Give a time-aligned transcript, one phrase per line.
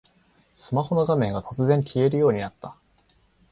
[0.55, 2.75] スマホの画面が突然消えるようになった